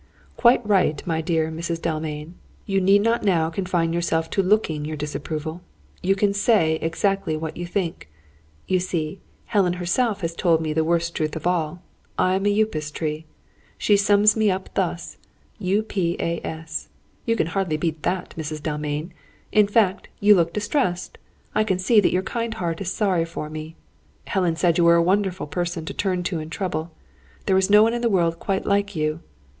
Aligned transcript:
"Quite 0.35 0.65
right, 0.67 1.05
my 1.05 1.21
dear 1.21 1.51
Mrs. 1.51 1.79
Dalmain! 1.79 2.33
You 2.65 2.81
need 2.81 3.03
not 3.03 3.21
now 3.21 3.51
confine 3.51 3.93
yourself 3.93 4.31
to 4.31 4.41
looking 4.41 4.83
your 4.83 4.97
disapproval; 4.97 5.61
you 6.01 6.15
can 6.15 6.33
say 6.33 6.77
exactly 6.81 7.37
what 7.37 7.55
you 7.55 7.67
think. 7.67 8.09
You 8.65 8.79
see, 8.79 9.19
Helen 9.45 9.73
herself 9.73 10.21
has 10.21 10.33
told 10.35 10.59
me 10.59 10.73
the 10.73 10.83
worst 10.83 11.13
truth 11.15 11.35
of 11.35 11.45
all. 11.45 11.83
I 12.17 12.33
am 12.33 12.47
a 12.47 12.61
Upas 12.63 12.89
tree. 12.89 13.27
She 13.77 13.95
sums 13.95 14.35
me 14.35 14.49
up 14.49 14.73
thus: 14.73 15.17
U, 15.59 15.83
P, 15.83 16.15
A, 16.19 16.41
S! 16.43 16.89
You 17.27 17.35
can 17.35 17.45
hardly 17.53 17.77
beat 17.77 18.01
that, 18.01 18.33
Mrs. 18.35 18.59
Dalmain. 18.59 19.13
In 19.51 19.67
fact, 19.67 20.07
you 20.19 20.33
look 20.33 20.51
distressed. 20.51 21.19
I 21.53 21.63
can 21.63 21.77
see 21.77 21.99
that 21.99 22.11
your 22.11 22.23
kind 22.23 22.55
heart 22.55 22.81
is 22.81 22.91
sorry 22.91 23.23
for 23.25 23.51
me. 23.51 23.75
Helen 24.25 24.55
said 24.55 24.79
you 24.79 24.83
were 24.85 24.95
a 24.95 25.03
wonderful 25.03 25.45
person 25.45 25.85
to 25.85 25.93
turn 25.93 26.23
to 26.23 26.39
in 26.39 26.49
trouble. 26.49 26.89
There 27.45 27.55
is 27.55 27.69
no 27.69 27.83
one 27.83 27.93
in 27.93 28.01
the 28.01 28.09
world 28.09 28.39
quite 28.39 28.65
like 28.65 28.95
you. 28.95 29.19